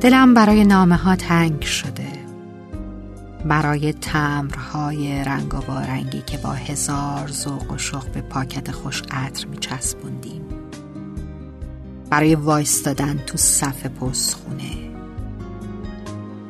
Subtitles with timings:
[0.00, 2.06] دلم برای نامه ها تنگ شده.
[3.44, 9.46] برای تمرهای رنگ و بارنگی که با هزار ذوق و شوق به پاکت خوش عطر
[9.46, 10.42] می چسبوندیم
[12.10, 14.72] برای وایستادن تو صف پستخونه.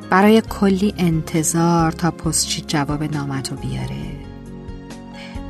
[0.09, 4.17] برای کلی انتظار تا پستچی جواب نامتو بیاره.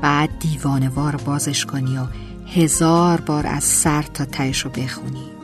[0.02, 2.06] بعد دیوانوار بازش کنی و
[2.48, 5.37] هزار بار از سر تا تهش رو بخونی.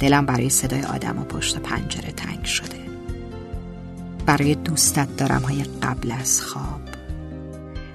[0.00, 2.84] دلم برای صدای آدم و پشت پنجره تنگ شده.
[4.26, 6.80] برای دوستت دارم های قبل از خواب.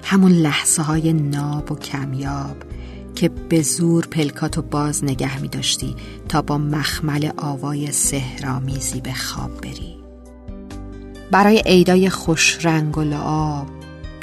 [0.04, 2.56] همون لحظه های ناب و کمیاب
[3.14, 5.96] که به زور پلکاتو باز نگه می داشتی
[6.28, 9.96] تا با مخمل آوای سهرامیزی به خواب بری.
[11.30, 13.66] برای عیدای خوش رنگ و لعاب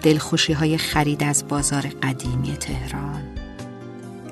[0.03, 3.36] دلخوشی های خرید از بازار قدیمی تهران.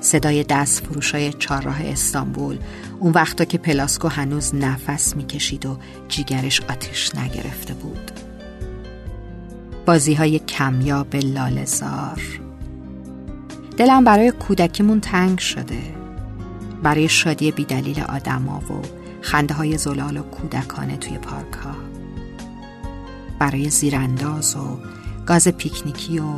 [0.06, 2.58] صدای دست فروشای چهارراه استانبول.
[2.98, 8.10] اون وقتا که پلاسکو هنوز نفس می‌کشید و جیگرش آتیش نگرفته بود.
[9.86, 12.40] بازی های کمیاب لالزار
[13.76, 15.82] دلم برای کودکیمون تنگ شده.
[16.82, 18.72] برای شادی بیدلیل آدما و
[19.20, 21.74] خنده های زلال و کودکانه توی پارک ها
[23.38, 24.78] برای زیرانداز و
[25.26, 26.32] گاز پیکنیکی و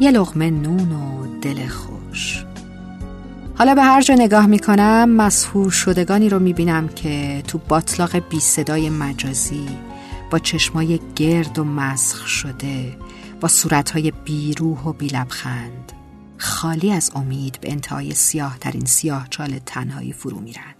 [0.00, 2.44] یه لغمه نون و دل خوش.
[3.54, 8.90] حالا به هر جا نگاه می‌کنم مسهور شدگانی رو می‌بینم که تو باطلاق بی صدای
[8.90, 9.68] مجازی
[10.30, 12.96] با چشمای گرد و مسخ شده
[13.40, 15.92] با صورتهای بیروح و بیلبخند.
[16.38, 20.74] خالی از امید به انتهای سیاه ترین سیاه چال تنهایی فرو میرن.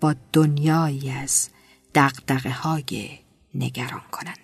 [0.00, 1.48] با دنیایی از
[1.94, 3.08] دقدقه های
[3.54, 4.38] نگران کنند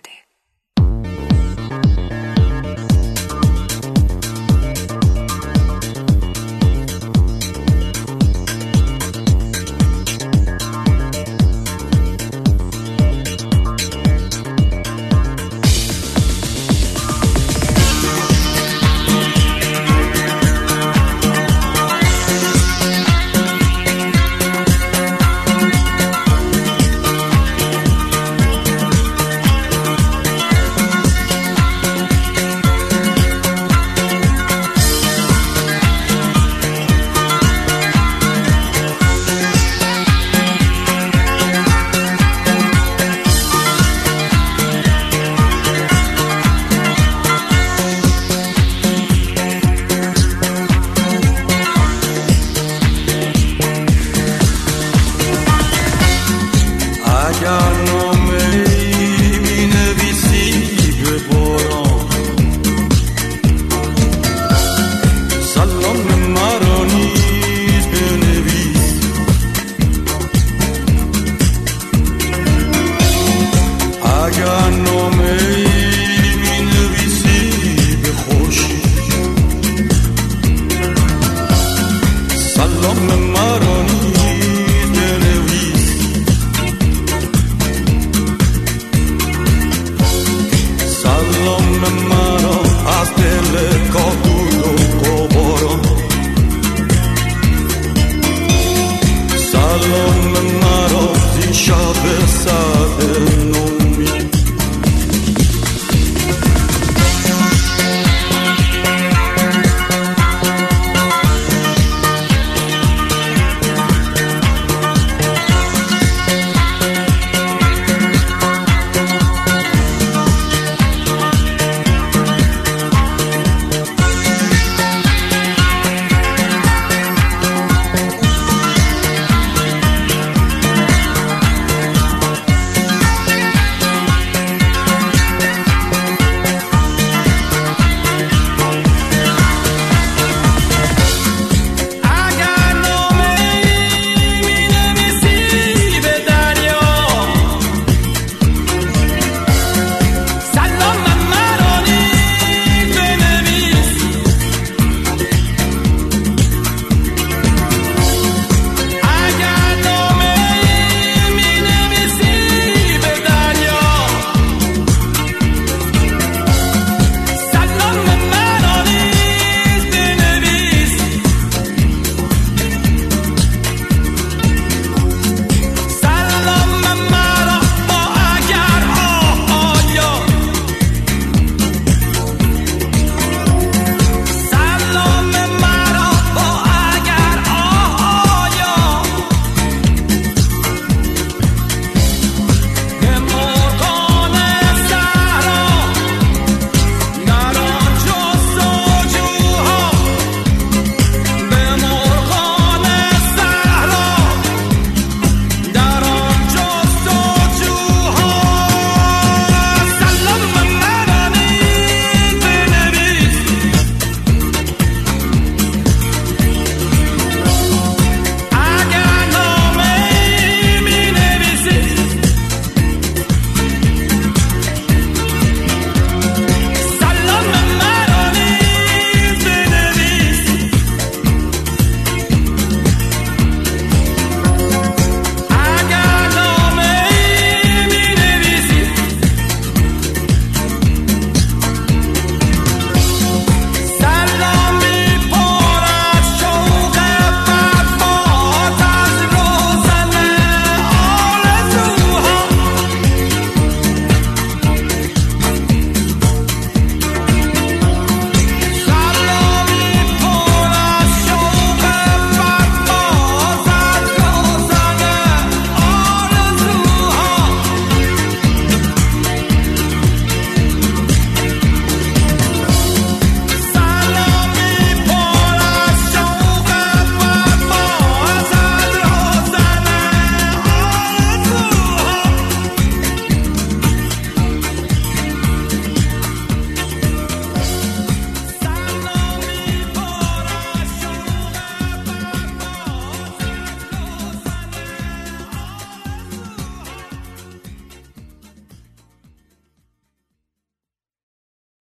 [82.82, 83.79] long memory